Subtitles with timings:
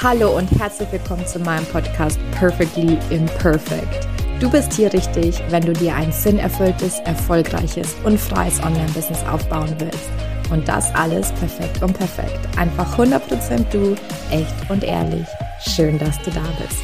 [0.00, 4.06] Hallo und herzlich willkommen zu meinem Podcast Perfectly Imperfect.
[4.38, 10.08] Du bist hier richtig, wenn du dir ein sinnerfülltes, erfolgreiches und freies Online-Business aufbauen willst.
[10.52, 12.38] Und das alles perfekt und perfekt.
[12.56, 13.96] Einfach 100% du,
[14.30, 15.26] echt und ehrlich.
[15.66, 16.78] Schön, dass du da bist.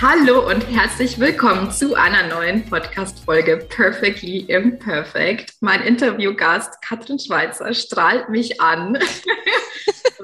[0.00, 5.52] Hallo und herzlich willkommen zu einer neuen Podcast-Folge Perfectly Imperfect.
[5.60, 8.98] Mein Interviewgast Katrin Schweizer strahlt mich an.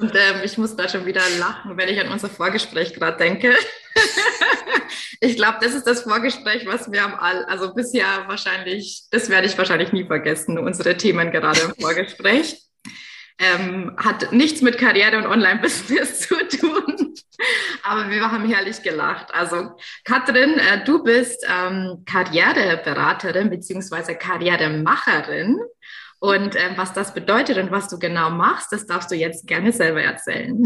[0.00, 3.54] und ähm, ich muss da schon wieder lachen, wenn ich an unser Vorgespräch gerade denke.
[5.20, 9.46] ich glaube, das ist das Vorgespräch, was wir am all, also bisher wahrscheinlich, das werde
[9.46, 12.62] ich wahrscheinlich nie vergessen, unsere Themen gerade im Vorgespräch.
[13.38, 17.14] Ähm, hat nichts mit Karriere und Online-Business zu tun.
[17.82, 19.34] Aber wir haben herrlich gelacht.
[19.34, 25.58] Also Katrin, äh, du bist ähm, Karriereberaterin beziehungsweise Karrieremacherin.
[26.20, 29.72] Und äh, was das bedeutet und was du genau machst, das darfst du jetzt gerne
[29.72, 30.64] selber erzählen.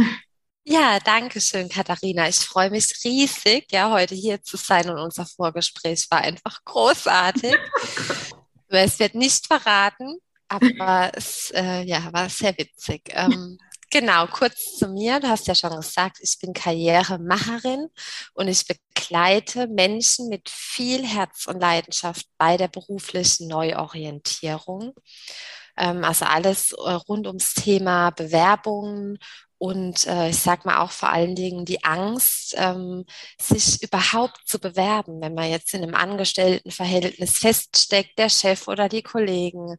[0.66, 2.28] Ja, danke schön, Katharina.
[2.28, 7.54] Ich freue mich riesig, ja, heute hier zu sein und unser Vorgespräch war einfach großartig.
[8.68, 13.02] es wird nicht verraten, aber es äh, ja, war sehr witzig.
[13.10, 13.58] Ähm,
[13.94, 15.20] Genau, kurz zu mir.
[15.20, 17.86] Du hast ja schon gesagt, ich bin Karrieremacherin
[18.32, 24.94] und ich begleite Menschen mit viel Herz und Leidenschaft bei der beruflichen Neuorientierung.
[25.76, 29.18] Ähm, also alles äh, rund ums Thema Bewerbungen
[29.58, 33.04] und äh, ich sag mal auch vor allen Dingen die Angst, ähm,
[33.40, 39.02] sich überhaupt zu bewerben, wenn man jetzt in einem Angestelltenverhältnis feststeckt, der Chef oder die
[39.04, 39.76] Kollegen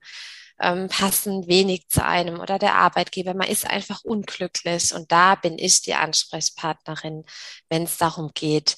[0.59, 3.33] ähm, passen wenig zu einem oder der Arbeitgeber.
[3.33, 7.25] Man ist einfach unglücklich und da bin ich die Ansprechpartnerin,
[7.69, 8.77] wenn es darum geht,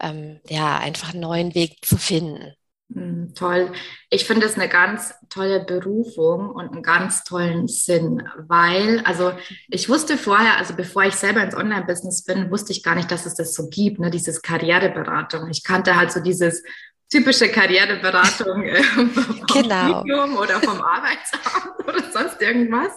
[0.00, 2.54] ähm, ja, einfach einen neuen Weg zu finden.
[2.90, 3.72] Hm, toll.
[4.08, 9.32] Ich finde es eine ganz tolle Berufung und einen ganz tollen Sinn, weil, also
[9.68, 13.26] ich wusste vorher, also bevor ich selber ins Online-Business bin, wusste ich gar nicht, dass
[13.26, 15.50] es das so gibt, ne, dieses Karriereberatung.
[15.50, 16.62] Ich kannte halt so dieses
[17.10, 20.00] typische Karriereberatung äh, vom genau.
[20.00, 22.92] Studium oder vom Arbeitsamt oder sonst irgendwas,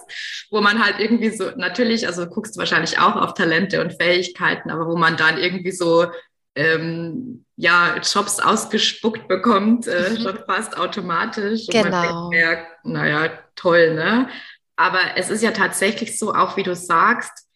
[0.50, 4.70] wo man halt irgendwie so, natürlich, also guckst du wahrscheinlich auch auf Talente und Fähigkeiten,
[4.70, 6.06] aber wo man dann irgendwie so
[6.54, 10.22] ähm, ja, Jobs ausgespuckt bekommt, äh, mhm.
[10.22, 11.66] schon fast automatisch.
[11.68, 11.84] Genau.
[11.84, 14.28] Und man denkt, ja, naja, toll, ne?
[14.76, 17.46] Aber es ist ja tatsächlich so, auch wie du sagst,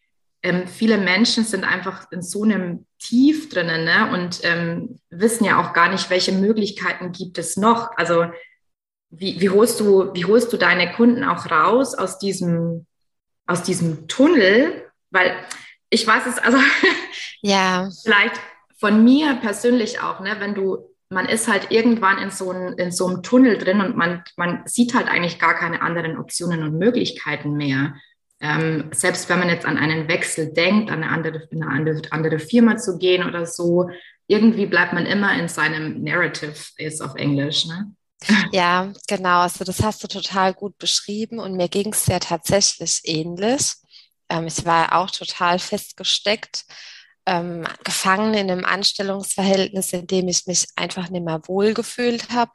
[0.42, 4.10] ähm, viele Menschen sind einfach in so einem Tief drinnen ne?
[4.12, 7.90] und ähm, wissen ja auch gar nicht, welche Möglichkeiten gibt es noch.
[7.96, 8.26] Also
[9.10, 12.86] wie, wie, holst du, wie holst du deine Kunden auch raus aus diesem,
[13.46, 14.90] aus diesem Tunnel?
[15.10, 15.36] Weil
[15.90, 16.58] ich weiß es, also
[17.42, 17.88] ja.
[18.04, 18.40] vielleicht
[18.78, 22.90] von mir persönlich auch, ne, wenn du, man ist halt irgendwann in so, ein, in
[22.90, 26.78] so einem Tunnel drin und man, man sieht halt eigentlich gar keine anderen Optionen und
[26.78, 27.94] Möglichkeiten mehr.
[28.40, 32.76] Ähm, selbst wenn man jetzt an einen Wechsel denkt, an eine andere, eine andere, Firma
[32.76, 33.88] zu gehen oder so,
[34.26, 37.66] irgendwie bleibt man immer in seinem Narrative, ist auf Englisch.
[37.66, 37.92] Ne?
[38.52, 39.40] Ja, genau.
[39.40, 43.74] Also das hast du total gut beschrieben und mir ging es ja tatsächlich ähnlich.
[44.28, 46.64] Ähm, ich war auch total festgesteckt,
[47.24, 52.52] ähm, gefangen in einem Anstellungsverhältnis, in dem ich mich einfach nicht mehr wohlgefühlt habe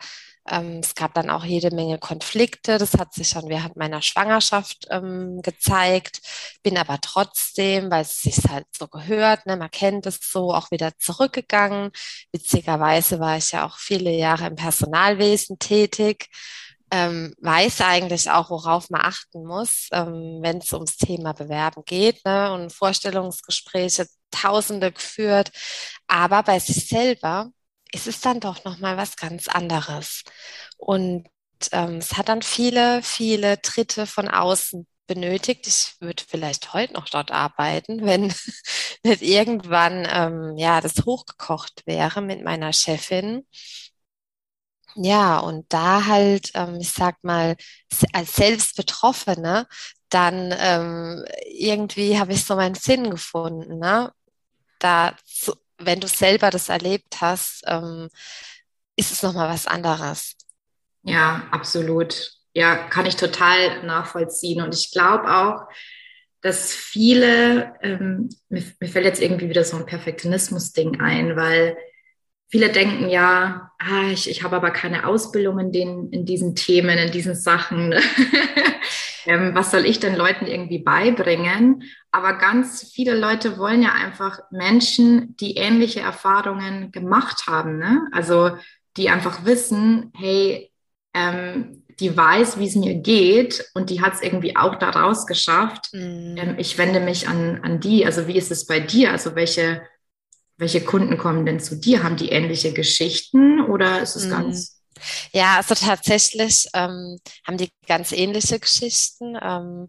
[0.50, 2.78] ähm, es gab dann auch jede Menge Konflikte.
[2.78, 6.22] Das hat sich schon während meiner Schwangerschaft ähm, gezeigt.
[6.63, 10.72] Bin aber trotzdem, weil es sich halt so gehört, ne, man kennt es so, auch
[10.72, 11.91] wieder zurückgegangen.
[12.31, 16.28] Witzigerweise war ich ja auch viele Jahre im Personalwesen tätig.
[16.94, 22.25] Ähm, weiß eigentlich auch, worauf man achten muss, ähm, wenn es ums Thema Bewerben geht
[22.25, 25.51] ne, und Vorstellungsgespräche Tausende geführt.
[26.07, 27.51] Aber bei sich selber
[27.91, 30.24] ist es dann doch nochmal was ganz anderes.
[30.78, 31.28] Und
[31.72, 35.68] ähm, es hat dann viele, viele Tritte von außen benötigt.
[35.68, 38.34] Ich würde vielleicht heute noch dort arbeiten, wenn
[39.03, 43.46] nicht irgendwann ähm, ja das hochgekocht wäre mit meiner Chefin.
[44.95, 47.56] Ja, und da halt, ähm, ich sag mal,
[48.13, 49.68] als selbst Betroffene,
[50.10, 54.12] dann ähm, irgendwie habe ich so meinen Sinn gefunden, ne?
[54.80, 55.54] da zu,
[55.86, 58.10] wenn du selber das erlebt hast, ähm,
[58.95, 60.36] ist es nochmal was anderes.
[61.04, 62.31] Ja, absolut.
[62.54, 64.62] Ja, kann ich total nachvollziehen.
[64.62, 65.68] Und ich glaube auch,
[66.42, 71.78] dass viele, ähm, mir, mir, fällt jetzt irgendwie wieder so ein Perfektionismus-Ding ein, weil
[72.51, 76.98] viele denken ja, ah, ich, ich habe aber keine Ausbildung in, den, in diesen Themen,
[76.98, 77.95] in diesen Sachen.
[79.25, 81.83] ähm, was soll ich den Leuten irgendwie beibringen?
[82.12, 87.80] Aber ganz viele Leute wollen ja einfach Menschen, die ähnliche Erfahrungen gemacht haben.
[87.80, 88.07] Ne?
[88.12, 88.51] Also
[88.97, 90.71] die einfach wissen, hey,
[91.13, 95.89] ähm, die weiß, wie es mir geht und die hat es irgendwie auch daraus geschafft.
[95.94, 96.36] Mhm.
[96.38, 98.06] Ähm, ich wende mich an, an die.
[98.06, 99.12] Also wie ist es bei dir?
[99.12, 99.83] Also welche,
[100.62, 102.04] welche Kunden kommen denn zu dir?
[102.04, 104.30] Haben die ähnliche Geschichten oder ist es mhm.
[104.30, 104.81] ganz
[105.31, 107.18] ja, also tatsächlich ähm,
[107.48, 109.36] haben die ganz ähnliche Geschichten.
[109.42, 109.88] Ähm,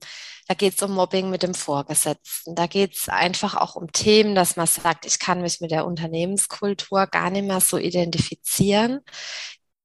[0.48, 2.54] da geht es um Mobbing mit dem Vorgesetzten.
[2.54, 5.84] Da geht es einfach auch um Themen, dass man sagt, ich kann mich mit der
[5.84, 9.00] Unternehmenskultur gar nicht mehr so identifizieren.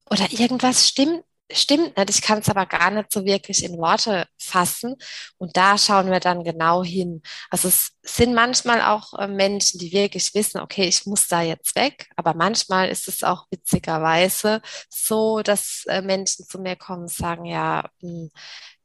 [0.10, 4.28] Oder irgendwas stimmt stimmt nicht, ich kann es aber gar nicht so wirklich in Worte
[4.38, 4.96] fassen.
[5.38, 7.22] Und da schauen wir dann genau hin.
[7.50, 11.76] Also es sind manchmal auch äh, Menschen, die wirklich wissen, okay, ich muss da jetzt
[11.76, 12.10] weg.
[12.16, 17.46] Aber manchmal ist es auch witzigerweise so, dass äh, Menschen zu mir kommen und sagen,
[17.46, 18.30] ja, hm,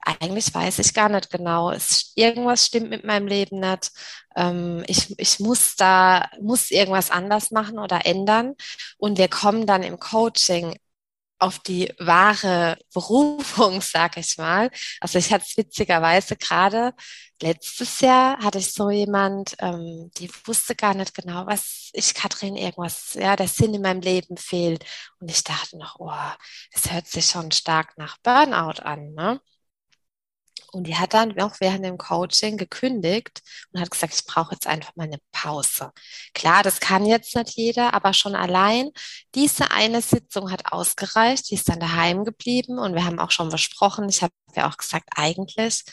[0.04, 1.70] eigentlich weiß ich gar nicht genau.
[1.70, 3.92] Es, irgendwas stimmt mit meinem Leben nicht.
[4.36, 8.54] Ähm, ich, ich muss da, muss irgendwas anders machen oder ändern.
[8.98, 10.76] Und wir kommen dann im Coaching
[11.42, 14.70] auf die wahre Berufung, sag ich mal.
[15.00, 16.94] Also ich hatte es witzigerweise gerade
[17.42, 22.56] letztes Jahr hatte ich so jemand, ähm, die wusste gar nicht genau, was ich, Katrin,
[22.56, 24.84] irgendwas, ja, der Sinn in meinem Leben fehlt.
[25.20, 26.12] Und ich dachte noch, oh,
[26.72, 29.40] es hört sich schon stark nach Burnout an, ne?
[30.72, 34.66] Und die hat dann auch während dem Coaching gekündigt und hat gesagt, ich brauche jetzt
[34.66, 35.92] einfach mal eine Pause.
[36.32, 38.90] Klar, das kann jetzt nicht jeder, aber schon allein
[39.34, 41.50] diese eine Sitzung hat ausgereicht.
[41.50, 44.78] Die ist dann daheim geblieben und wir haben auch schon besprochen, ich habe ja auch
[44.78, 45.84] gesagt, eigentlich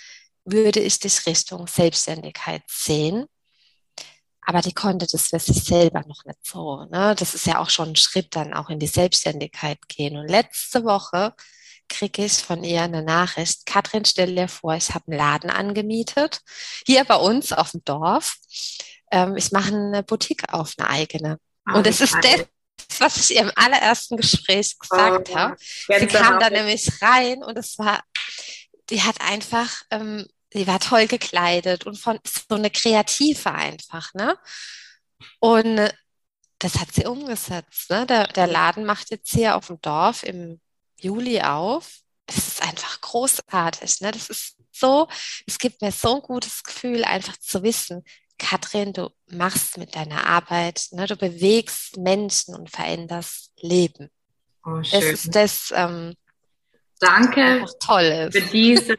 [0.45, 3.25] würde ich dich Richtung Selbstständigkeit sehen.
[4.41, 6.85] Aber die konnte das für sich selber noch nicht so.
[6.85, 7.13] Ne?
[7.19, 10.17] Das ist ja auch schon ein Schritt dann auch in die Selbstständigkeit gehen.
[10.17, 11.35] Und letzte Woche
[11.89, 13.65] kriege ich von ihr eine Nachricht.
[13.65, 16.41] Katrin, stell dir vor, ich habe einen Laden angemietet,
[16.85, 18.37] hier bei uns auf dem Dorf.
[19.11, 21.39] Ähm, ich mache eine Boutique auf, eine eigene.
[21.69, 22.45] Oh, und es ist das,
[22.99, 25.55] was ich ihr im allerersten Gespräch gesagt oh, habe.
[25.59, 28.01] Sie kam da nämlich rein und es war,
[28.89, 34.37] die hat einfach, ähm, die war toll gekleidet und von so eine Kreative einfach, ne?
[35.39, 35.91] Und
[36.59, 37.89] das hat sie umgesetzt.
[37.89, 38.05] Ne?
[38.05, 40.59] Der, der Laden macht jetzt hier auf dem Dorf im
[41.01, 41.99] Juli auf.
[42.25, 44.01] Es ist einfach großartig.
[44.01, 44.11] Ne?
[44.11, 45.07] Das ist so,
[45.47, 48.03] es gibt mir so ein gutes Gefühl, einfach zu wissen,
[48.37, 54.09] Katrin, du machst mit deiner Arbeit, ne, du bewegst Menschen und veränderst Leben.
[54.65, 55.01] Oh, schön.
[55.01, 56.15] Das ist das, ähm,
[57.01, 58.97] Danke toll für diese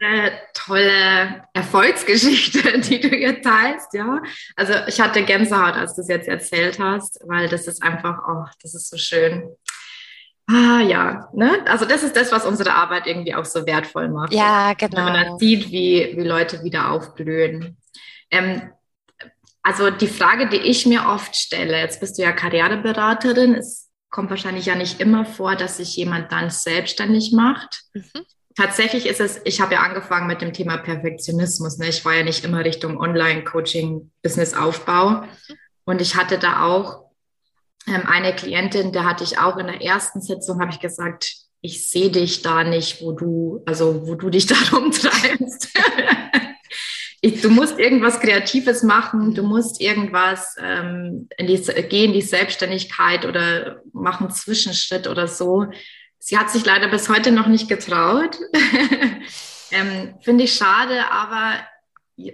[0.54, 3.92] tolle Erfolgsgeschichte, die du hier teilst.
[3.92, 4.22] Ja,
[4.56, 8.46] also ich hatte Gänsehaut, als du es jetzt erzählt hast, weil das ist einfach, oh,
[8.62, 9.54] das ist so schön.
[10.52, 11.64] Ah ja, ne?
[11.66, 14.32] Also das ist das, was unsere Arbeit irgendwie auch so wertvoll macht.
[14.32, 14.96] Ja, genau.
[14.96, 17.76] Wenn man dann sieht, wie, wie Leute wieder aufblühen.
[18.32, 18.70] Ähm,
[19.62, 24.30] also die Frage, die ich mir oft stelle, jetzt bist du ja Karriereberaterin, es kommt
[24.30, 27.82] wahrscheinlich ja nicht immer vor, dass sich jemand dann selbstständig macht.
[27.92, 28.24] Mhm.
[28.56, 31.78] Tatsächlich ist es, ich habe ja angefangen mit dem Thema Perfektionismus.
[31.78, 31.88] Ne?
[31.88, 35.10] Ich war ja nicht immer Richtung Online-Coaching, Business-Aufbau.
[35.10, 35.26] Mhm.
[35.84, 37.09] Und ich hatte da auch
[37.86, 42.10] eine Klientin, da hatte ich auch in der ersten Sitzung, habe ich gesagt, ich sehe
[42.10, 45.68] dich da nicht, wo du, also wo du dich da rumtreibst.
[47.20, 53.26] ich, du musst irgendwas Kreatives machen, du musst irgendwas ähm, in die, gehen die Selbstständigkeit
[53.26, 55.66] oder machen Zwischenschritt oder so.
[56.18, 58.38] Sie hat sich leider bis heute noch nicht getraut.
[59.70, 61.54] ähm, Finde ich schade, aber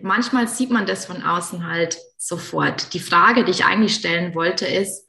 [0.03, 2.93] manchmal sieht man das von außen halt sofort.
[2.95, 5.06] Die Frage, die ich eigentlich stellen wollte, ist,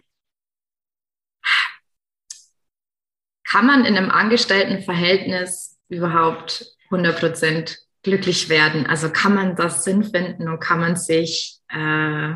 [3.50, 8.86] kann man in einem Angestelltenverhältnis überhaupt 100 Prozent glücklich werden?
[8.86, 12.36] Also kann man das Sinn finden und kann man sich, äh,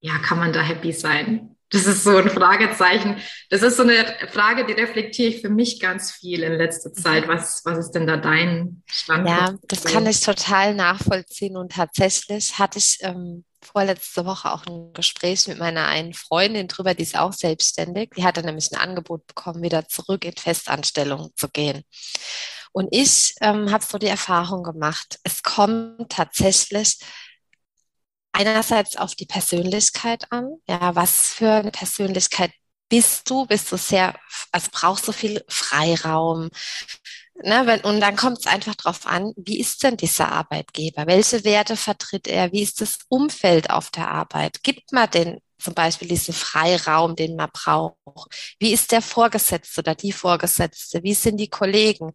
[0.00, 1.56] ja, kann man da happy sein?
[1.70, 3.16] Das ist so ein Fragezeichen.
[3.50, 7.26] Das ist so eine Frage, die reflektiere ich für mich ganz viel in letzter Zeit.
[7.26, 9.40] Was, was ist denn da dein Standpunkt?
[9.40, 11.56] Ja, das kann ich total nachvollziehen.
[11.56, 16.94] Und tatsächlich hatte ich ähm, vorletzte Woche auch ein Gespräch mit meiner einen Freundin drüber,
[16.94, 18.10] die ist auch selbstständig.
[18.16, 21.82] Die hatte nämlich ein Angebot bekommen, wieder zurück in Festanstellung zu gehen.
[22.72, 26.98] Und ich ähm, habe so die Erfahrung gemacht, es kommt tatsächlich
[28.32, 30.56] einerseits auf die Persönlichkeit an.
[30.68, 32.52] Ja, was für eine Persönlichkeit
[32.88, 33.46] bist du?
[33.46, 34.14] Bist du sehr,
[34.52, 36.50] also brauchst du viel Freiraum?
[37.42, 41.06] Ne, wenn, und dann kommt es einfach darauf an, wie ist denn dieser Arbeitgeber?
[41.06, 42.52] Welche Werte vertritt er?
[42.52, 44.62] Wie ist das Umfeld auf der Arbeit?
[44.62, 47.96] Gibt man denn zum Beispiel diesen Freiraum, den man braucht?
[48.58, 51.02] Wie ist der Vorgesetzte oder die Vorgesetzte?
[51.02, 52.12] Wie sind die Kollegen?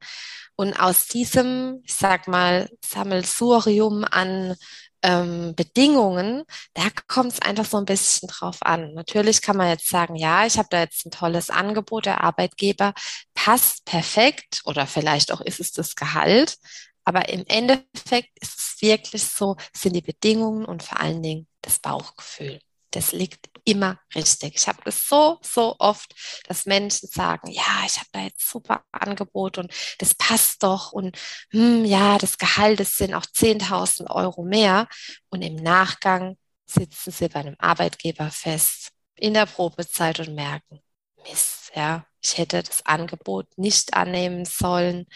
[0.56, 4.56] Und aus diesem, ich sag mal, Sammelsurium an
[5.04, 6.44] ähm, Bedingungen,
[6.74, 8.94] da kommt es einfach so ein bisschen drauf an.
[8.94, 12.94] Natürlich kann man jetzt sagen, ja, ich habe da jetzt ein tolles Angebot, der Arbeitgeber
[13.34, 16.58] passt perfekt oder vielleicht auch ist es das Gehalt.
[17.04, 21.80] Aber im Endeffekt ist es wirklich so, sind die Bedingungen und vor allen Dingen das
[21.80, 22.60] Bauchgefühl.
[22.92, 24.56] Das liegt immer richtig.
[24.56, 26.14] Ich habe das so, so oft,
[26.48, 31.18] dass Menschen sagen, ja, ich habe da jetzt super Angebot und das passt doch und
[31.52, 34.88] hm, ja, das Gehalt, das sind auch 10.000 Euro mehr.
[35.30, 40.82] Und im Nachgang sitzen sie bei einem Arbeitgeber fest in der Probezeit und merken,
[41.24, 45.08] Mist, ja, ich hätte das Angebot nicht annehmen sollen.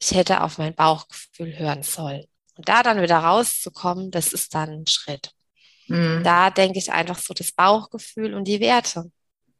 [0.00, 2.26] Ich hätte auf mein Bauchgefühl hören sollen.
[2.54, 5.32] Und da dann wieder rauszukommen, das ist dann ein Schritt.
[5.90, 6.22] Mhm.
[6.22, 9.10] Da denke ich einfach so das Bauchgefühl und die Werte.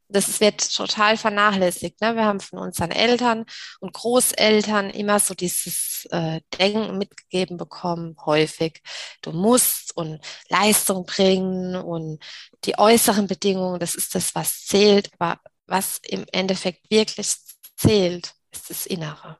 [0.08, 2.00] Das wird total vernachlässigt.
[2.00, 2.16] Ne?
[2.16, 3.44] Wir haben von unseren Eltern
[3.80, 8.80] und Großeltern immer so dieses äh, Denken mitgegeben bekommen, häufig.
[9.22, 12.22] Du musst und Leistung bringen und
[12.64, 15.10] die äußeren Bedingungen, das ist das, was zählt.
[15.18, 17.32] Aber was im Endeffekt wirklich
[17.76, 19.38] zählt, ist das Innere.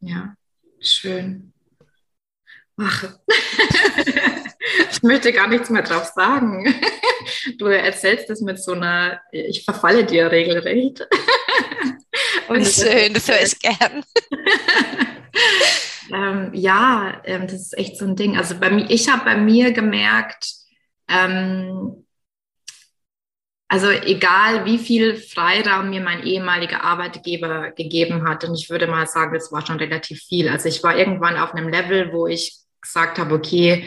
[0.00, 0.34] Ja,
[0.80, 1.52] schön.
[2.78, 3.14] Ach.
[4.90, 6.74] ich möchte gar nichts mehr drauf sagen.
[7.58, 11.06] Du erzählst es mit so einer, ich verfalle dir regelrecht.
[12.48, 14.04] Oh, schön, das höre ich gern.
[16.12, 18.36] ähm, ja, ähm, das ist echt so ein Ding.
[18.36, 20.52] Also bei mir, ich habe bei mir gemerkt,
[21.08, 22.04] ähm,
[23.68, 29.06] also egal wie viel Freiraum mir mein ehemaliger Arbeitgeber gegeben hat, und ich würde mal
[29.06, 30.48] sagen, das war schon relativ viel.
[30.48, 33.84] Also ich war irgendwann auf einem Level, wo ich gesagt habe, okay,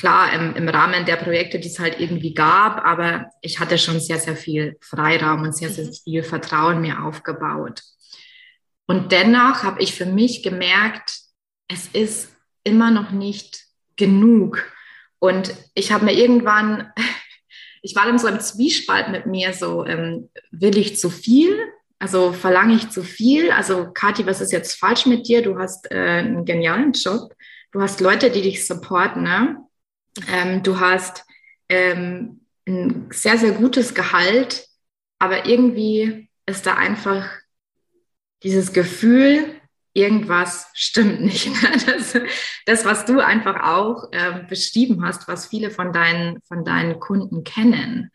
[0.00, 4.00] klar, im, im Rahmen der Projekte, die es halt irgendwie gab, aber ich hatte schon
[4.00, 5.92] sehr, sehr viel Freiraum und sehr, sehr mhm.
[5.92, 7.82] viel Vertrauen mir aufgebaut.
[8.86, 11.18] Und dennoch habe ich für mich gemerkt,
[11.68, 13.60] es ist immer noch nicht
[13.96, 14.64] genug.
[15.18, 16.90] Und ich habe mir irgendwann,
[17.82, 21.54] ich war dann so im Zwiespalt mit mir, so ähm, will ich zu viel?
[21.98, 23.50] Also verlange ich zu viel?
[23.50, 25.42] Also Kathi, was ist jetzt falsch mit dir?
[25.42, 27.34] Du hast äh, einen genialen Job.
[27.70, 29.24] Du hast Leute, die dich supporten.
[29.24, 29.58] Ne?
[30.28, 31.24] Ähm, du hast
[31.68, 34.66] ähm, ein sehr, sehr gutes Gehalt,
[35.18, 37.28] aber irgendwie ist da einfach
[38.42, 39.60] dieses Gefühl,
[39.92, 41.46] irgendwas stimmt nicht.
[41.46, 41.70] Ne?
[41.86, 42.16] Das,
[42.66, 47.44] das was du einfach auch äh, beschrieben hast, was viele von deinen, von deinen Kunden
[47.44, 48.10] kennen.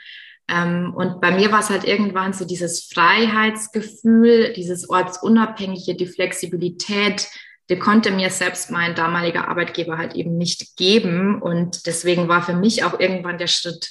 [0.47, 7.27] Ähm, und bei mir war es halt irgendwann so dieses Freiheitsgefühl, dieses ortsunabhängige, die Flexibilität,
[7.69, 11.41] die konnte mir selbst mein damaliger Arbeitgeber halt eben nicht geben.
[11.41, 13.89] Und deswegen war für mich auch irgendwann der Schritt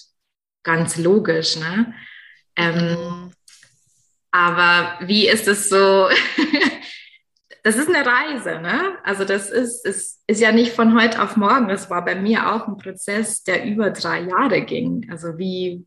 [0.63, 1.57] ganz logisch.
[1.57, 1.95] Ne?
[2.57, 3.33] Ähm.
[4.31, 6.09] Aber wie ist es so?
[7.63, 8.99] das ist eine Reise, ne?
[9.05, 11.69] Also das ist, ist, ist ja nicht von heute auf morgen.
[11.69, 15.09] Das war bei mir auch ein Prozess, der über drei Jahre ging.
[15.11, 15.87] Also wie,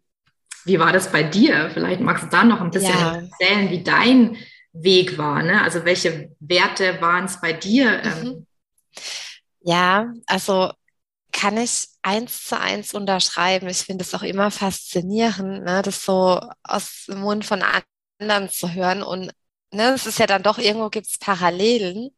[0.65, 1.69] wie war das bei dir?
[1.73, 3.15] Vielleicht magst du da noch ein bisschen ja.
[3.15, 4.37] erzählen, wie dein
[4.83, 5.43] Weg war.
[5.43, 5.61] Ne?
[5.61, 8.03] Also welche Werte waren es bei dir?
[8.03, 8.23] Ähm?
[8.23, 8.47] Mhm.
[9.61, 10.71] Ja, also
[11.31, 13.67] kann ich eins zu eins unterschreiben.
[13.69, 17.63] Ich finde es auch immer faszinierend, ne, das so aus dem Mund von
[18.19, 19.03] anderen zu hören.
[19.03, 19.31] Und
[19.71, 22.09] ne, es ist ja dann doch, irgendwo gibt es Parallelen.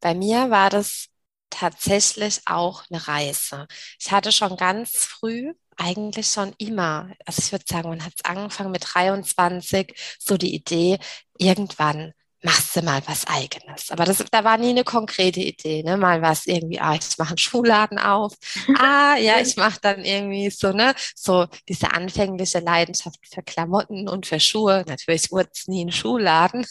[0.00, 1.06] Bei mir war das
[1.50, 3.66] tatsächlich auch eine Reise.
[4.00, 8.24] Ich hatte schon ganz früh eigentlich schon immer, also ich würde sagen, man hat es
[8.24, 10.98] angefangen mit 23, so die Idee,
[11.42, 13.90] irgendwann machst du mal was eigenes.
[13.90, 15.82] Aber das, da war nie eine konkrete Idee.
[15.82, 15.96] Ne?
[15.96, 18.34] Mal war es irgendwie, ah, ich mache einen Schuhladen auf.
[18.78, 24.26] ah, ja, ich mache dann irgendwie so, ne, so diese anfängliche Leidenschaft für Klamotten und
[24.26, 24.84] für Schuhe.
[24.86, 26.66] Natürlich wurde es nie ein Schuhladen.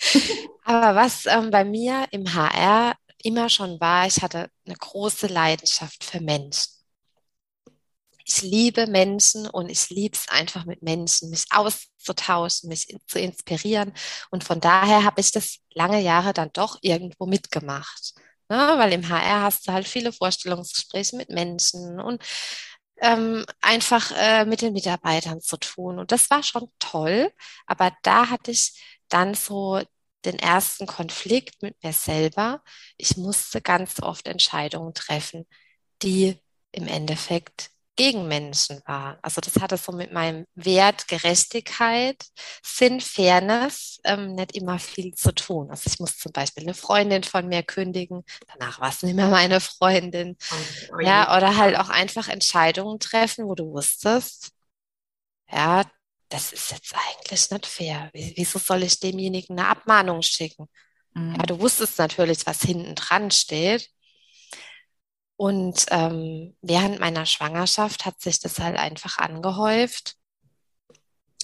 [0.64, 6.04] Aber was ähm, bei mir im HR immer schon war, ich hatte eine große Leidenschaft
[6.04, 6.77] für Menschen
[8.28, 13.92] ich liebe Menschen und ich liebe es einfach mit Menschen, mich auszutauschen, mich zu inspirieren.
[14.30, 18.12] Und von daher habe ich das lange Jahre dann doch irgendwo mitgemacht.
[18.50, 18.74] Ne?
[18.76, 22.22] Weil im HR hast du halt viele Vorstellungsgespräche mit Menschen und
[22.98, 25.98] ähm, einfach äh, mit den Mitarbeitern zu tun.
[25.98, 27.32] Und das war schon toll.
[27.66, 29.80] Aber da hatte ich dann so
[30.26, 32.62] den ersten Konflikt mit mir selber.
[32.98, 35.46] Ich musste ganz oft Entscheidungen treffen,
[36.02, 36.38] die
[36.72, 39.18] im Endeffekt gegen Menschen war.
[39.22, 42.16] Also das hatte so mit meinem Wert Gerechtigkeit,
[42.64, 45.70] Sinn, Fairness ähm, nicht immer viel zu tun.
[45.70, 49.28] Also ich muss zum Beispiel eine Freundin von mir kündigen, danach war es nicht mehr
[49.28, 50.36] meine Freundin.
[50.52, 54.52] Oh, ja, oder halt auch einfach Entscheidungen treffen, wo du wusstest,
[55.50, 55.84] ja,
[56.28, 58.10] das ist jetzt eigentlich nicht fair.
[58.12, 60.68] Wieso soll ich demjenigen eine Abmahnung schicken?
[61.14, 61.36] Mhm.
[61.38, 63.90] Ja, du wusstest natürlich, was hinten dran steht.
[65.38, 70.16] Und ähm, während meiner Schwangerschaft hat sich das halt einfach angehäuft.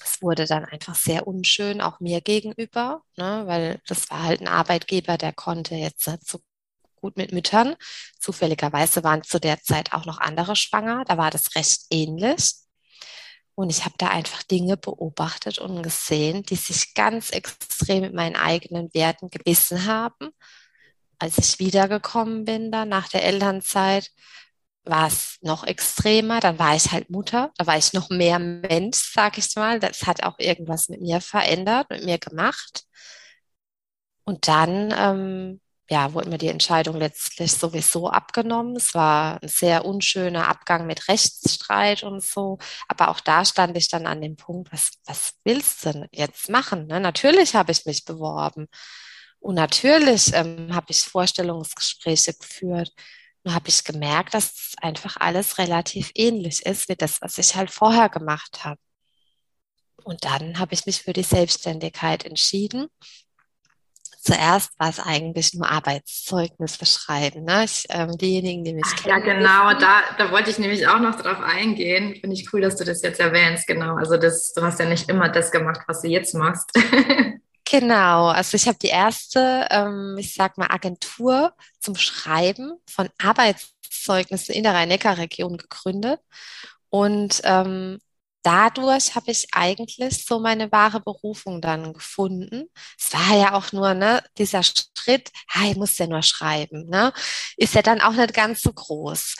[0.03, 4.49] es wurde dann einfach sehr unschön, auch mir gegenüber, ne, weil das war halt ein
[4.49, 6.41] Arbeitgeber, der konnte jetzt nicht so
[6.97, 7.77] gut mit Müttern.
[8.21, 12.55] Zufälligerweise waren zu der Zeit auch noch andere schwanger, da war das recht ähnlich.
[13.55, 18.37] Und ich habe da einfach Dinge beobachtet und gesehen, die sich ganz extrem mit meinen
[18.37, 20.31] eigenen Werten gebissen haben.
[21.19, 24.11] Als ich wiedergekommen bin, da nach der Elternzeit,
[24.85, 26.41] war es noch extremer.
[26.41, 29.81] Dann war ich halt Mutter, da war ich noch mehr Mensch, sag ich mal.
[29.81, 32.85] Das hat auch irgendwas mit mir verändert, mit mir gemacht.
[34.25, 38.77] Und dann ähm, ja, wurde mir die Entscheidung letztlich sowieso abgenommen.
[38.77, 42.59] Es war ein sehr unschöner Abgang mit Rechtsstreit und so.
[42.89, 46.49] Aber auch da stand ich dann an dem Punkt, was, was willst du denn jetzt
[46.49, 46.87] machen?
[46.87, 47.01] Ne?
[47.01, 48.69] Natürlich habe ich mich beworben.
[49.45, 52.91] Und natürlich ähm, habe ich Vorstellungsgespräche geführt.
[53.43, 57.55] Und habe ich gemerkt, dass es einfach alles relativ ähnlich ist wie das, was ich
[57.55, 58.81] halt vorher gemacht habe.
[60.03, 62.89] Und dann habe ich mich für die Selbstständigkeit entschieden
[64.25, 67.45] zuerst war es eigentlich nur Arbeitszeugnisse schreiben.
[67.45, 67.65] Ne?
[67.65, 69.19] Ich, ähm, diejenigen, die mich Ach, kennen.
[69.19, 72.17] Ja, genau, da, da wollte ich nämlich auch noch drauf eingehen.
[72.19, 73.67] Finde ich cool, dass du das jetzt erwähnst.
[73.67, 76.71] Genau, also das, du hast ja nicht immer das gemacht, was du jetzt machst.
[77.67, 84.55] Genau, also ich habe die erste, ähm, ich sag mal, Agentur zum Schreiben von Arbeitszeugnissen
[84.55, 86.21] in der Rhein-Neckar-Region gegründet.
[86.91, 87.99] Und ähm,
[88.43, 92.67] dadurch habe ich eigentlich so meine wahre Berufung dann gefunden.
[93.01, 97.13] Es war ja auch nur ne, dieser Schritt, ah, ich muss ja nur schreiben, ne,
[97.57, 99.37] ist ja dann auch nicht ganz so groß.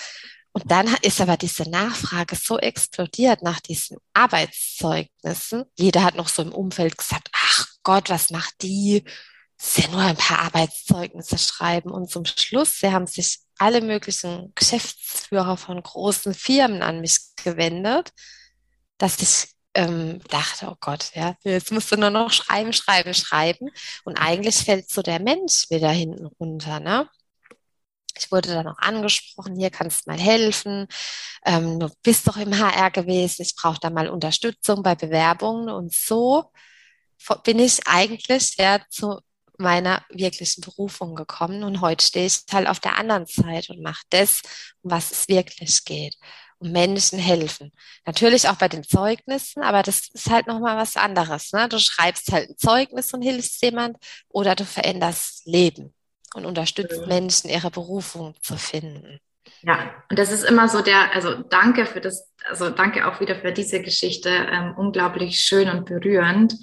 [0.53, 5.65] Und dann ist aber diese Nachfrage so explodiert nach diesen Arbeitszeugnissen.
[5.77, 9.05] Jeder hat noch so im Umfeld gesagt, ach Gott, was macht die?
[9.57, 11.91] Das ist ja nur ein paar Arbeitszeugnisse schreiben.
[11.91, 18.13] Und zum Schluss, sie haben sich alle möglichen Geschäftsführer von großen Firmen an mich gewendet
[18.99, 23.69] dass ich ähm, dachte, oh Gott, ja, jetzt musst du nur noch schreiben, schreiben, schreiben.
[24.05, 27.09] Und eigentlich fällt so der Mensch wieder hinten runter, ne?
[28.17, 30.87] Ich wurde dann auch angesprochen, hier kannst du mal helfen.
[31.45, 35.69] Ähm, du bist doch im HR gewesen, ich brauche da mal Unterstützung bei Bewerbungen.
[35.69, 36.53] Und so
[37.43, 39.21] bin ich eigentlich ja zu
[39.59, 41.63] meiner wirklichen Berufung gekommen.
[41.63, 44.43] Und heute stehe ich halt auf der anderen Seite und mache das,
[44.83, 46.17] um was es wirklich geht
[46.59, 47.73] und Menschen helfen.
[48.07, 51.53] Natürlich auch bei den Zeugnissen, aber das ist halt nochmal was anderes.
[51.53, 51.69] Ne?
[51.69, 55.95] Du schreibst halt ein Zeugnis und hilfst jemand oder du veränderst Leben
[56.35, 57.09] und unterstützt mhm.
[57.09, 59.21] Menschen, ihre Berufung zu finden.
[59.63, 63.37] Ja, und das ist immer so der, also danke für das, also danke auch wieder
[63.37, 66.55] für diese Geschichte, ähm, unglaublich schön und berührend.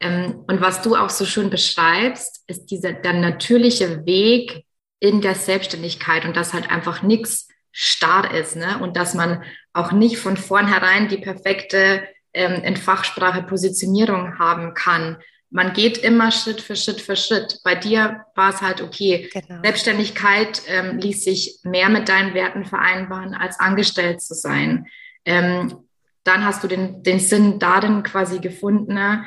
[0.00, 4.64] Ähm, und was du auch so schön beschreibst, ist dieser der natürliche Weg
[5.00, 8.78] in der Selbstständigkeit und dass halt einfach nichts starr ist ne?
[8.80, 12.02] und dass man auch nicht von vornherein die perfekte
[12.34, 15.18] ähm, in Fachsprache Positionierung haben kann.
[15.50, 17.60] Man geht immer Schritt für Schritt für Schritt.
[17.64, 19.30] Bei dir war es halt okay.
[19.32, 19.62] Genau.
[19.62, 24.86] Selbstständigkeit ähm, ließ sich mehr mit deinen Werten vereinbaren, als angestellt zu sein.
[25.24, 25.88] Ähm,
[26.24, 29.24] dann hast du den, den Sinn darin quasi gefunden, ne?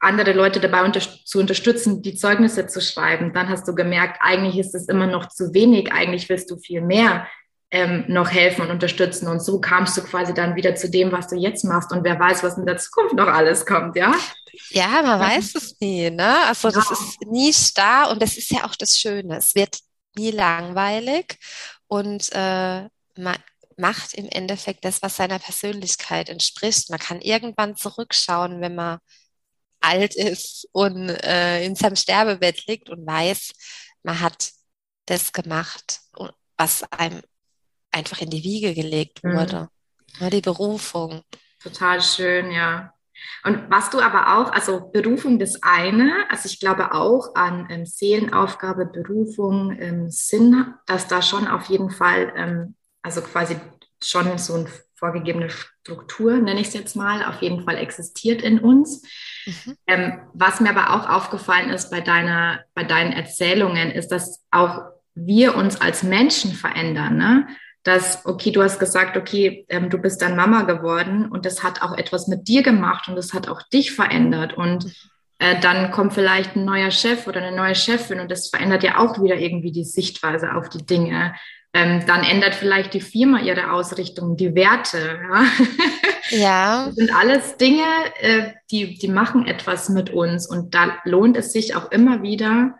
[0.00, 3.32] Andere Leute dabei unter zu unterstützen, die Zeugnisse zu schreiben.
[3.32, 6.80] Dann hast du gemerkt, eigentlich ist es immer noch zu wenig, eigentlich willst du viel
[6.80, 7.26] mehr
[7.70, 9.28] ähm, noch helfen und unterstützen.
[9.28, 11.92] Und so kamst du quasi dann wieder zu dem, was du jetzt machst.
[11.92, 14.14] Und wer weiß, was in der Zukunft noch alles kommt, ja?
[14.70, 16.46] Ja, man weiß es nie, ne?
[16.46, 16.74] Also ja.
[16.74, 19.36] das ist nie starr und das ist ja auch das Schöne.
[19.36, 19.78] Es wird
[20.16, 21.36] nie langweilig
[21.86, 23.36] und äh, man
[23.76, 26.90] macht im Endeffekt das, was seiner Persönlichkeit entspricht.
[26.90, 28.98] Man kann irgendwann zurückschauen, wenn man
[29.80, 33.52] alt ist und äh, in seinem Sterbebett liegt und weiß,
[34.02, 34.52] man hat
[35.06, 36.00] das gemacht,
[36.56, 37.22] was einem
[37.90, 39.36] einfach in die Wiege gelegt mhm.
[39.36, 39.60] wurde.
[39.62, 39.68] Mhm.
[40.20, 41.22] Ja, die Berufung.
[41.62, 42.92] Total schön, ja.
[43.44, 47.84] Und was du aber auch, also Berufung das eine, also ich glaube auch an ähm,
[47.84, 53.60] Seelenaufgabe, Berufung, ähm, Sinn, dass da schon auf jeden Fall, ähm, also quasi
[54.02, 54.68] schon so eine
[55.00, 59.02] vorgegebene Struktur, nenne ich es jetzt mal, auf jeden Fall existiert in uns.
[59.46, 59.76] Mhm.
[59.88, 64.82] Ähm, was mir aber auch aufgefallen ist bei deiner, bei deinen Erzählungen, ist, dass auch
[65.14, 67.16] wir uns als Menschen verändern.
[67.16, 67.48] Ne?
[67.82, 71.82] dass, okay, du hast gesagt, okay, ähm, du bist dann Mama geworden und das hat
[71.82, 74.94] auch etwas mit dir gemacht und das hat auch dich verändert und
[75.38, 78.98] äh, dann kommt vielleicht ein neuer Chef oder eine neue Chefin und das verändert ja
[78.98, 81.34] auch wieder irgendwie die Sichtweise auf die Dinge.
[81.72, 85.20] Ähm, dann ändert vielleicht die Firma ihre Ausrichtung, die Werte.
[85.22, 85.44] Ja.
[86.30, 86.84] ja.
[86.86, 87.84] Das sind alles Dinge,
[88.20, 92.74] äh, die, die machen etwas mit uns und da lohnt es sich auch immer wieder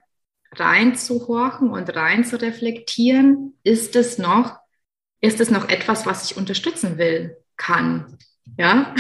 [0.53, 3.55] reinzuhorchen und rein zu reflektieren.
[3.62, 4.61] Ist es noch
[5.20, 8.16] ist es noch etwas, was ich unterstützen will, kann?
[8.59, 8.94] Ja?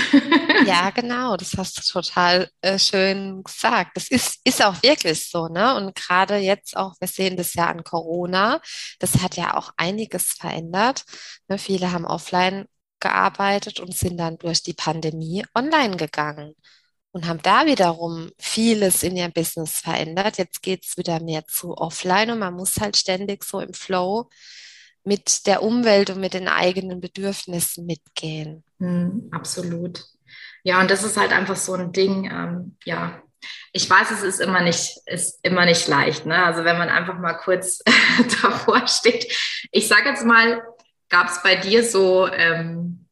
[0.66, 3.96] ja, genau, das hast du total äh, schön gesagt.
[3.96, 5.74] Das ist, ist auch wirklich so, ne?
[5.76, 8.60] Und gerade jetzt auch, wir sehen das ja an Corona,
[8.98, 11.04] das hat ja auch einiges verändert.
[11.48, 11.58] Ne?
[11.58, 12.66] Viele haben offline
[13.00, 16.54] gearbeitet und sind dann durch die Pandemie online gegangen
[17.12, 20.38] und haben da wiederum vieles in ihrem Business verändert.
[20.38, 24.28] Jetzt geht es wieder mehr zu offline und man muss halt ständig so im Flow
[25.04, 28.64] mit der Umwelt und mit den eigenen Bedürfnissen mitgehen.
[28.78, 30.04] Mm, absolut.
[30.62, 33.22] Ja, und das ist halt einfach so ein Ding, ähm, ja.
[33.72, 36.44] Ich weiß, es ist immer nicht, ist immer nicht leicht, ne?
[36.44, 37.82] Also wenn man einfach mal kurz
[38.42, 39.32] davor steht.
[39.70, 40.62] Ich sage jetzt mal,
[41.08, 43.06] gab es bei dir so, ähm,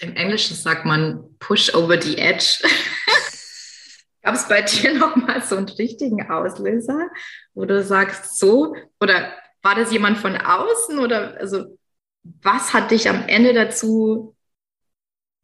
[0.00, 2.62] im Englischen sagt man Push over the Edge.
[4.22, 7.08] Gab es bei dir nochmal so einen richtigen Auslöser,
[7.54, 11.78] wo du sagst, so, oder war das jemand von außen oder also
[12.22, 14.36] was hat dich am Ende dazu,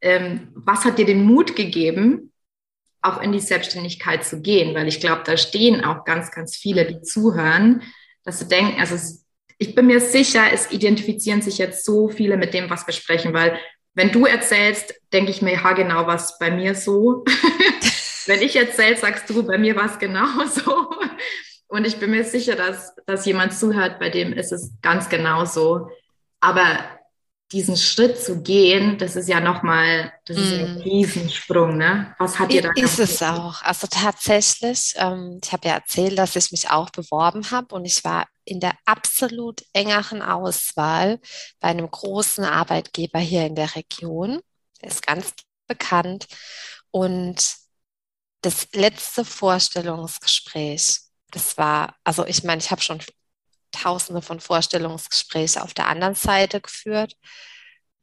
[0.01, 2.31] ähm, was hat dir den Mut gegeben,
[3.01, 4.75] auch in die Selbstständigkeit zu gehen?
[4.75, 7.83] Weil ich glaube, da stehen auch ganz, ganz viele, die zuhören,
[8.23, 8.95] dass sie denken, also
[9.57, 13.33] ich bin mir sicher, es identifizieren sich jetzt so viele mit dem, was wir sprechen,
[13.33, 13.59] weil
[13.95, 17.25] wenn du erzählst, denke ich mir, ja, genau, was bei mir so.
[18.27, 20.91] wenn ich erzähle, sagst du, bei mir war es genauso.
[21.67, 25.89] Und ich bin mir sicher, dass, dass jemand zuhört, bei dem ist es ganz genauso.
[26.39, 26.79] Aber
[27.51, 30.59] diesen Schritt zu gehen, das ist ja nochmal, das ist mm.
[30.59, 32.13] ein Riesensprung, ne?
[32.19, 33.61] Was hat dir da Ist es auch.
[33.61, 38.03] Also tatsächlich, ähm, ich habe ja erzählt, dass ich mich auch beworben habe und ich
[38.03, 41.19] war in der absolut engeren Auswahl
[41.59, 44.41] bei einem großen Arbeitgeber hier in der Region.
[44.81, 45.33] Der ist ganz
[45.67, 46.27] bekannt.
[46.91, 47.55] Und
[48.41, 50.99] das letzte Vorstellungsgespräch,
[51.31, 53.01] das war, also ich meine, ich habe schon
[53.71, 57.15] tausende von Vorstellungsgesprächen auf der anderen Seite geführt.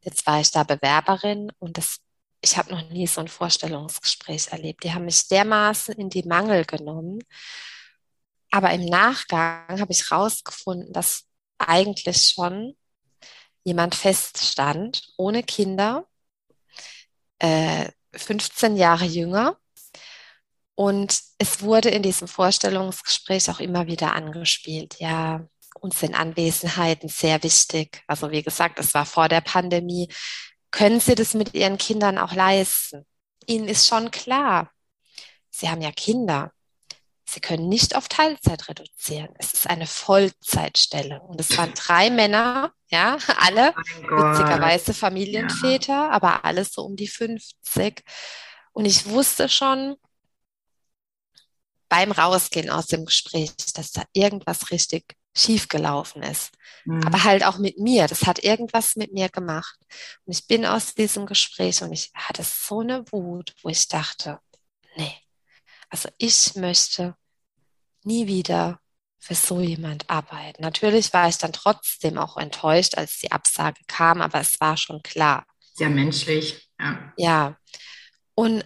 [0.00, 1.98] Jetzt war ich da Bewerberin und das,
[2.40, 4.84] ich habe noch nie so ein Vorstellungsgespräch erlebt.
[4.84, 7.20] Die haben mich dermaßen in die Mangel genommen.
[8.50, 11.24] Aber im Nachgang habe ich herausgefunden, dass
[11.58, 12.76] eigentlich schon
[13.64, 16.06] jemand feststand, ohne Kinder,
[17.38, 19.58] äh, 15 Jahre jünger
[20.74, 24.96] und es wurde in diesem Vorstellungsgespräch auch immer wieder angespielt.
[24.98, 25.46] Ja,
[25.80, 28.02] uns sind Anwesenheiten sehr wichtig.
[28.06, 30.08] Also wie gesagt, es war vor der Pandemie.
[30.70, 33.06] Können Sie das mit Ihren Kindern auch leisten?
[33.46, 34.70] Ihnen ist schon klar,
[35.50, 36.50] Sie haben ja Kinder.
[37.26, 39.28] Sie können nicht auf Teilzeit reduzieren.
[39.38, 41.20] Es ist eine Vollzeitstelle.
[41.20, 46.10] Und es waren drei Männer, ja, alle, oh witzigerweise Familienväter, ja.
[46.10, 48.02] aber alles so um die 50.
[48.72, 49.96] Und ich wusste schon,
[51.88, 56.52] beim Rausgehen aus dem Gespräch, dass da irgendwas richtig schiefgelaufen ist.
[56.84, 57.02] Mhm.
[57.06, 58.06] Aber halt auch mit mir.
[58.06, 59.76] Das hat irgendwas mit mir gemacht.
[60.24, 64.40] Und ich bin aus diesem Gespräch und ich hatte so eine Wut, wo ich dachte,
[64.96, 65.14] nee,
[65.88, 67.16] also ich möchte
[68.04, 68.80] nie wieder
[69.18, 70.62] für so jemand arbeiten.
[70.62, 75.02] Natürlich war ich dann trotzdem auch enttäuscht, als die Absage kam, aber es war schon
[75.02, 75.46] klar.
[75.72, 77.12] Sehr menschlich, ja.
[77.16, 77.56] Ja.
[78.34, 78.64] Und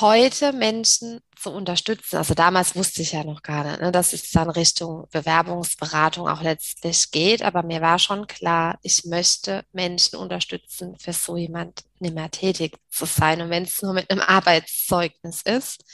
[0.00, 2.16] heute Menschen zu unterstützen.
[2.16, 6.42] Also damals wusste ich ja noch gar nicht, ne, dass es dann Richtung Bewerbungsberatung auch
[6.42, 7.42] letztlich geht.
[7.42, 12.78] Aber mir war schon klar, ich möchte Menschen unterstützen, für so jemand nicht mehr tätig
[12.90, 13.40] zu sein.
[13.40, 15.84] Und wenn es nur mit einem Arbeitszeugnis ist,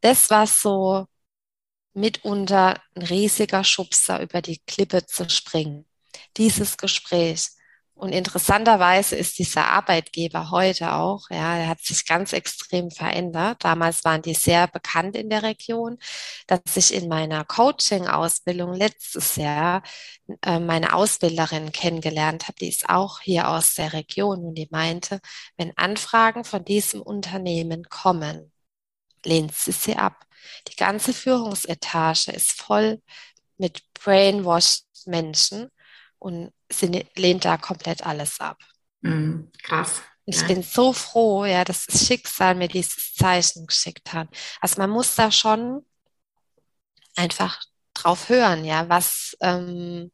[0.00, 1.06] das war so
[1.94, 5.86] mitunter ein riesiger Schubser über die Klippe zu springen.
[6.36, 7.48] Dieses Gespräch.
[8.00, 13.62] Und interessanterweise ist dieser Arbeitgeber heute auch, ja, er hat sich ganz extrem verändert.
[13.62, 15.98] Damals waren die sehr bekannt in der Region,
[16.46, 19.82] dass ich in meiner Coaching-Ausbildung letztes Jahr
[20.40, 22.56] äh, meine Ausbilderin kennengelernt habe.
[22.58, 25.20] Die ist auch hier aus der Region und die meinte,
[25.58, 28.50] wenn Anfragen von diesem Unternehmen kommen,
[29.26, 30.24] lehnt sie sie ab.
[30.68, 33.02] Die ganze Führungsetage ist voll
[33.58, 35.70] mit brainwashed Menschen
[36.20, 38.58] und sie lehnt da komplett alles ab.
[39.00, 40.02] Mhm, krass.
[40.26, 40.46] Ich ja.
[40.46, 44.28] bin so froh, ja, dass das Schicksal mir dieses Zeichen geschickt hat.
[44.60, 45.84] Also man muss da schon
[47.16, 47.60] einfach
[47.94, 50.12] drauf hören, ja, was ähm,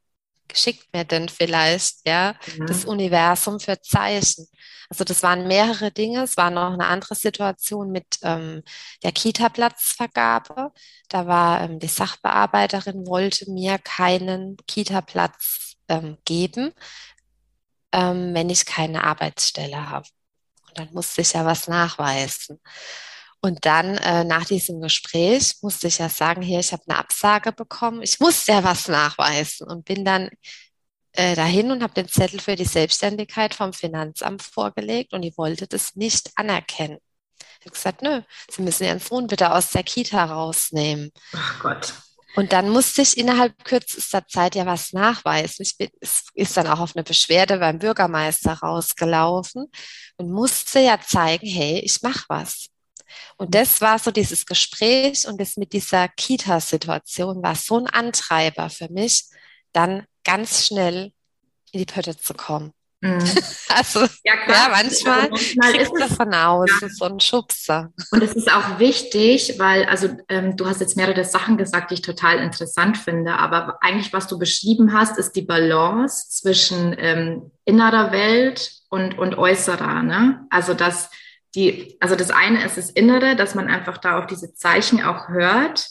[0.49, 2.66] geschickt mir denn vielleicht, ja, mhm.
[2.66, 4.47] das Universum für Zeichen.
[4.88, 6.23] Also das waren mehrere Dinge.
[6.23, 8.62] Es war noch eine andere Situation mit ähm,
[9.03, 10.73] der Kita-Platzvergabe.
[11.09, 16.72] Da war ähm, die Sachbearbeiterin wollte mir keinen Kita-Platz ähm, geben,
[17.92, 20.09] ähm, wenn ich keine Arbeitsstelle habe.
[20.68, 22.61] Und dann musste ich ja was nachweisen.
[23.40, 27.53] Und dann äh, nach diesem Gespräch musste ich ja sagen, hier, ich habe eine Absage
[27.53, 28.03] bekommen.
[28.03, 30.31] Ich musste ja was nachweisen und bin dann
[31.12, 35.66] äh, dahin und habe den Zettel für die Selbstständigkeit vom Finanzamt vorgelegt und die wollte
[35.66, 36.99] das nicht anerkennen.
[37.61, 41.11] Ich habe gesagt, nö, Sie müssen Ihren Sohn bitte aus der Kita rausnehmen.
[41.33, 41.94] Ach Gott.
[42.37, 45.62] Und dann musste ich innerhalb kürzester Zeit ja was nachweisen.
[45.62, 45.88] Ich bin,
[46.35, 49.70] ist dann auch auf eine Beschwerde beim Bürgermeister rausgelaufen
[50.18, 52.68] und musste ja zeigen, hey, ich mache was.
[53.38, 58.68] Und das war so dieses Gespräch und das mit dieser Kita-Situation war so ein Antreiber
[58.68, 59.25] für mich,
[59.72, 61.12] dann ganz schnell
[61.72, 62.72] in die Pötte zu kommen.
[63.07, 63.23] Mhm.
[63.69, 66.88] Also, ja, ja manchmal, manchmal ist es von außen ja.
[66.88, 67.92] so ein Schubser.
[68.11, 71.95] Und es ist auch wichtig, weil, also ähm, du hast jetzt mehrere Sachen gesagt, die
[71.95, 77.51] ich total interessant finde, aber eigentlich, was du beschrieben hast, ist die Balance zwischen ähm,
[77.66, 80.03] innerer Welt und, und äußerer.
[80.03, 80.47] Ne?
[80.49, 81.11] Also, dass
[81.57, 85.29] die, also das eine ist das Innere, dass man einfach da auch diese Zeichen auch
[85.29, 85.88] hört.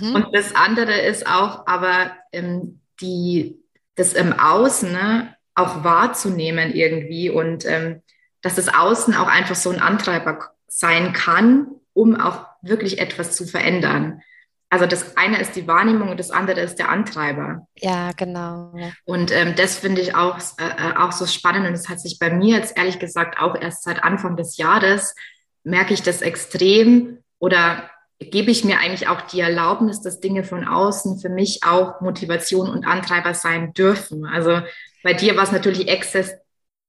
[0.00, 0.14] mhm.
[0.14, 3.62] Und das andere ist auch aber ähm, die,
[3.94, 5.36] das im Außen, ne?
[5.54, 8.02] Auch wahrzunehmen irgendwie und ähm,
[8.40, 13.46] dass das Außen auch einfach so ein Antreiber sein kann, um auch wirklich etwas zu
[13.46, 14.22] verändern.
[14.70, 17.66] Also das eine ist die Wahrnehmung und das andere ist der Antreiber.
[17.76, 18.72] Ja, genau.
[19.04, 22.18] Und ähm, das finde ich auch, äh, äh, auch so spannend und das hat sich
[22.18, 25.14] bei mir jetzt ehrlich gesagt auch erst seit Anfang des Jahres,
[25.62, 30.66] merke ich das extrem oder gebe ich mir eigentlich auch die Erlaubnis, dass Dinge von
[30.66, 34.24] außen für mich auch Motivation und Antreiber sein dürfen.
[34.24, 34.62] Also
[35.02, 36.34] bei dir war es natürlich exzess,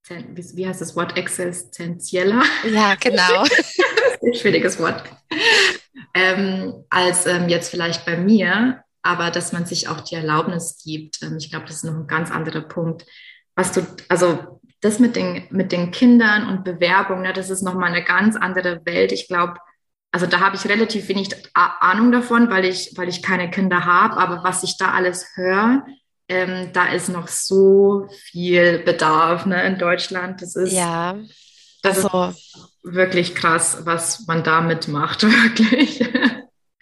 [0.07, 2.43] wie heißt das Wort, existenzieller?
[2.69, 3.45] Ja, genau.
[4.33, 5.03] schwieriges Wort.
[6.13, 11.21] Ähm, als ähm, jetzt vielleicht bei mir, aber dass man sich auch die Erlaubnis gibt.
[11.23, 13.05] Ähm, ich glaube, das ist noch ein ganz anderer Punkt.
[13.55, 17.89] Was du, also das mit den, mit den Kindern und Bewerbungen, ne, das ist nochmal
[17.89, 19.11] eine ganz andere Welt.
[19.11, 19.55] Ich glaube,
[20.11, 24.17] also da habe ich relativ wenig Ahnung davon, weil ich, weil ich keine Kinder habe,
[24.17, 25.85] aber was ich da alles höre,
[26.33, 30.41] ähm, da ist noch so viel Bedarf ne, in Deutschland.
[30.41, 31.19] Das ist, ja,
[31.81, 35.99] das also, ist wirklich krass, was man da mitmacht, wirklich.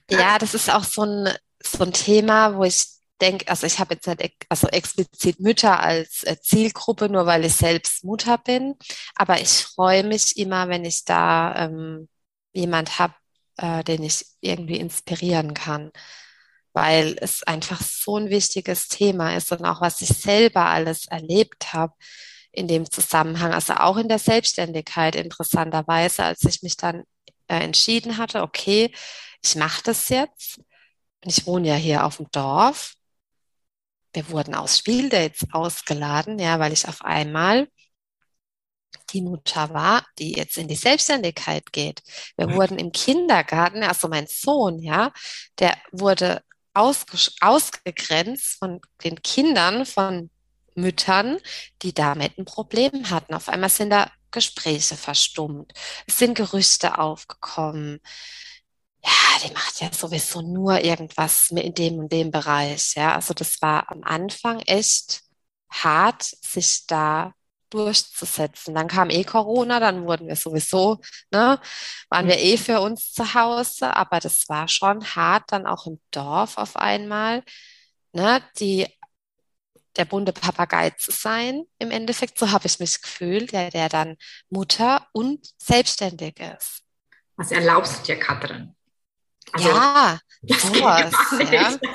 [0.10, 1.30] Ja, das ist auch so ein,
[1.62, 2.86] so ein Thema, wo ich
[3.20, 7.54] denke, also ich habe jetzt nicht also explizit Mütter als äh, Zielgruppe, nur weil ich
[7.54, 8.76] selbst Mutter bin,
[9.16, 12.10] aber ich freue mich immer, wenn ich da ähm,
[12.54, 13.14] jemand habe,
[13.58, 15.92] äh, den ich irgendwie inspirieren kann
[16.74, 21.74] weil es einfach so ein wichtiges Thema ist und auch was ich selber alles erlebt
[21.74, 21.94] habe
[22.52, 27.04] in dem Zusammenhang, also auch in der Selbstständigkeit interessanterweise, als ich mich dann
[27.48, 28.94] äh, entschieden hatte, okay,
[29.44, 30.62] ich mache das jetzt.
[31.24, 32.96] Ich wohne ja hier auf dem Dorf.
[34.14, 37.68] Wir wurden aus Spieldates ausgeladen, ja, weil ich auf einmal
[39.12, 42.02] die Mutter war, die jetzt in die Selbstständigkeit geht.
[42.38, 42.56] Wir mhm.
[42.56, 45.12] wurden im Kindergarten, also mein Sohn, ja,
[45.60, 46.42] der wurde
[46.74, 50.30] ausgegrenzt von den Kindern, von
[50.76, 51.38] Müttern,
[51.82, 53.34] die damit ein Problem hatten.
[53.34, 55.74] Auf einmal sind da Gespräche verstummt.
[56.08, 58.00] Es sind Gerüchte aufgekommen.
[59.04, 59.12] Ja,
[59.48, 62.94] die macht ja sowieso nur irgendwas in dem und dem Bereich.
[62.96, 65.22] Ja, also das war am Anfang echt
[65.70, 67.34] hart, sich da
[67.72, 68.76] durchzusetzen.
[68.76, 71.00] Dann kam eh Corona, dann wurden wir sowieso,
[71.32, 71.60] ne,
[72.10, 76.00] waren wir eh für uns zu Hause, aber das war schon hart, dann auch im
[76.12, 77.44] Dorf auf einmal,
[78.14, 78.88] ne, die,
[79.96, 84.18] der bunte Papagei zu sein, im Endeffekt, so habe ich mich gefühlt, der, der dann
[84.50, 86.84] Mutter und selbstständig ist.
[87.36, 88.76] Was erlaubst du dir, Katrin?
[89.54, 91.14] Also, ja, sowas.
[91.52, 91.74] Ja.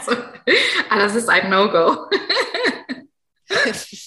[0.88, 2.08] Also, das ist ein No-Go.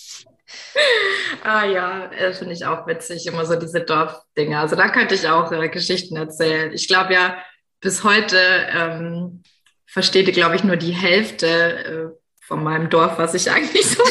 [1.43, 4.59] ah ja, das finde ich auch witzig, immer so diese Dorfdinge.
[4.59, 6.73] Also da könnte ich auch äh, Geschichten erzählen.
[6.73, 7.37] Ich glaube ja,
[7.81, 9.43] bis heute ähm,
[9.85, 12.07] versteht ihr, glaube ich, nur die Hälfte äh,
[12.41, 14.03] von meinem Dorf, was ich eigentlich so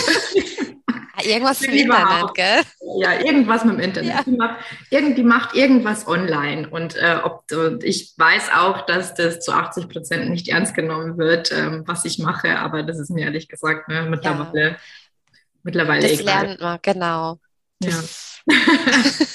[1.24, 2.62] Irgendwas im Internet, gell?
[3.00, 4.10] Ja, irgendwas mit dem Internet.
[4.10, 4.22] Ja.
[4.24, 4.56] Die, macht,
[4.90, 6.68] irgendwie macht irgendwas online.
[6.68, 11.18] Und, äh, ob, und ich weiß auch, dass das zu 80 Prozent nicht ernst genommen
[11.18, 12.58] wird, ähm, was ich mache.
[12.58, 14.76] Aber das ist mir ehrlich gesagt ne, mittlerweile ja
[15.62, 16.46] mittlerweile das egal.
[16.46, 17.38] lernt man, genau.
[17.82, 18.02] Ja.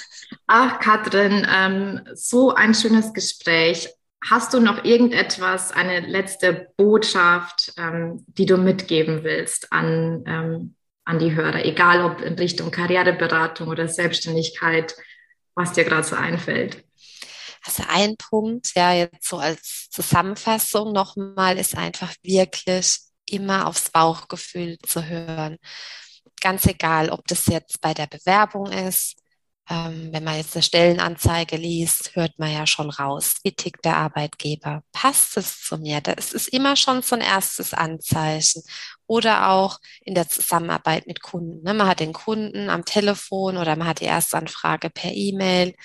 [0.47, 3.89] Ach, Katrin, ähm, so ein schönes Gespräch.
[4.29, 11.19] Hast du noch irgendetwas, eine letzte Botschaft, ähm, die du mitgeben willst an, ähm, an
[11.19, 14.95] die Hörer, egal ob in Richtung Karriereberatung oder Selbstständigkeit,
[15.55, 16.83] was dir gerade so einfällt?
[17.65, 24.77] Also ein Punkt, ja, jetzt so als Zusammenfassung nochmal, ist einfach wirklich immer aufs Bauchgefühl
[24.79, 25.57] zu hören
[26.43, 29.15] ganz egal, ob das jetzt bei der Bewerbung ist.
[29.69, 33.95] Ähm, wenn man jetzt eine Stellenanzeige liest, hört man ja schon raus, wie tickt der
[33.97, 34.83] Arbeitgeber.
[34.91, 36.01] Passt es zu mir?
[36.01, 38.61] Das ist immer schon so ein erstes Anzeichen.
[39.07, 41.63] oder auch in der Zusammenarbeit mit Kunden.
[41.63, 41.73] Ne?
[41.73, 45.75] Man hat den Kunden am Telefon oder man hat die Erstanfrage per E-Mail.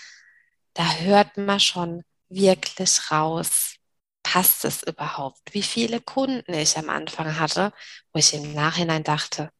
[0.74, 3.76] Da hört man schon wirklich raus,
[4.22, 5.38] passt es überhaupt?
[5.52, 7.72] Wie viele Kunden ich am Anfang hatte,
[8.12, 9.50] wo ich im Nachhinein dachte,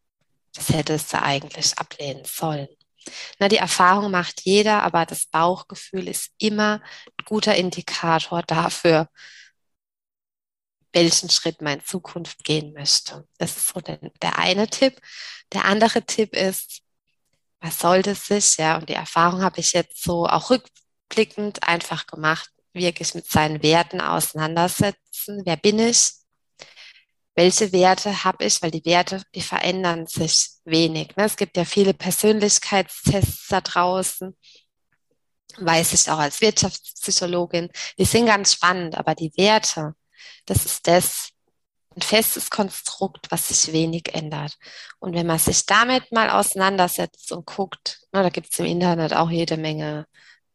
[0.58, 2.68] das hättest du eigentlich ablehnen sollen.
[3.38, 6.82] Na, die Erfahrung macht jeder, aber das Bauchgefühl ist immer
[7.16, 9.08] ein guter Indikator dafür,
[10.92, 13.26] welchen Schritt man in Zukunft gehen möchte.
[13.38, 15.00] Das ist so der, der eine Tipp.
[15.52, 16.80] Der andere Tipp ist,
[17.60, 22.50] was sollte sich, ja, und die Erfahrung habe ich jetzt so auch rückblickend einfach gemacht,
[22.72, 25.42] wirklich mit seinen Werten auseinandersetzen.
[25.44, 26.17] Wer bin ich?
[27.38, 28.60] Welche Werte habe ich?
[28.62, 31.14] Weil die Werte, die verändern sich wenig.
[31.16, 31.24] Ne?
[31.24, 34.36] Es gibt ja viele Persönlichkeitstests da draußen,
[35.58, 37.68] weiß ich auch als Wirtschaftspsychologin.
[37.96, 39.94] Die sind ganz spannend, aber die Werte,
[40.46, 41.28] das ist das,
[41.94, 44.56] ein festes Konstrukt, was sich wenig ändert.
[44.98, 49.14] Und wenn man sich damit mal auseinandersetzt und guckt, ne, da gibt es im Internet
[49.14, 50.06] auch jede Menge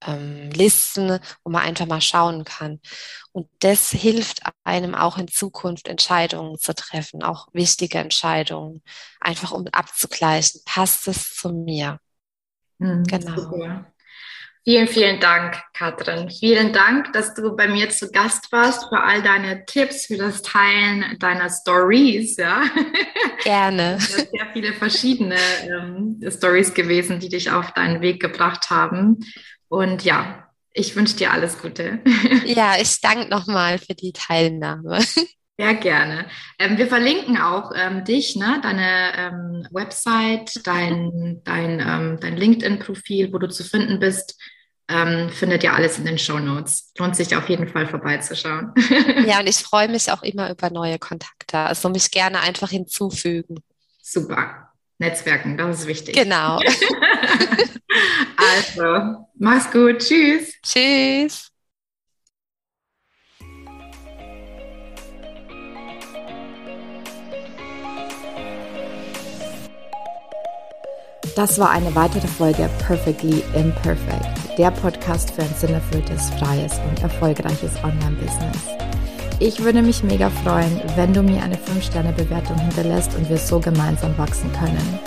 [0.08, 2.80] ähm, Listen, wo man einfach mal schauen kann.
[3.32, 8.82] Und das hilft einem auch in Zukunft Entscheidungen zu treffen, auch wichtige Entscheidungen,
[9.20, 12.00] einfach um abzugleichen, passt es zu mir.
[12.80, 13.36] Mhm, genau.
[13.36, 13.94] Super.
[14.66, 16.30] Vielen, vielen Dank, Katrin.
[16.30, 20.42] Vielen Dank, dass du bei mir zu Gast warst, für all deine Tipps, für das
[20.42, 22.38] Teilen deiner Stories.
[22.38, 22.64] Ja.
[23.44, 23.98] Gerne.
[24.00, 29.20] Es sind sehr viele verschiedene ähm, Stories gewesen, die dich auf deinen Weg gebracht haben.
[29.74, 32.00] Und ja, ich wünsche dir alles Gute.
[32.46, 35.00] Ja, ich danke nochmal für die Teilnahme.
[35.58, 36.28] Sehr gerne.
[36.60, 43.34] Ähm, wir verlinken auch ähm, dich, ne, deine ähm, Website, dein, dein, ähm, dein LinkedIn-Profil,
[43.34, 44.40] wo du zu finden bist.
[44.88, 46.92] Ähm, findet ihr alles in den Show Notes.
[47.00, 48.74] Lohnt sich auf jeden Fall vorbeizuschauen.
[49.26, 51.58] ja, und ich freue mich auch immer über neue Kontakte.
[51.58, 53.64] Also mich gerne einfach hinzufügen.
[54.04, 54.73] Super.
[55.00, 56.16] Netzwerken, das ist wichtig.
[56.16, 56.60] Genau.
[58.38, 60.00] also, mach's gut.
[60.00, 60.54] Tschüss.
[60.64, 61.54] Tschüss.
[71.36, 77.76] Das war eine weitere Folge Perfectly Imperfect, der Podcast für ein sinnerfülltes, freies und erfolgreiches
[77.84, 78.68] Online-Business.
[79.46, 84.18] Ich würde mich mega freuen, wenn du mir eine 5-Sterne-Bewertung hinterlässt und wir so gemeinsam
[84.18, 85.00] wachsen können.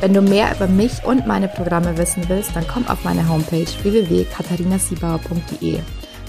[0.00, 3.68] Wenn du mehr über mich und meine Programme wissen willst, dann komm auf meine Homepage
[3.84, 5.78] www.katharinasiebauer.de.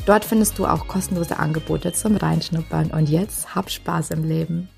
[0.06, 4.70] Dort findest du auch kostenlose Angebote zum Reinschnuppern und jetzt hab Spaß im Leben.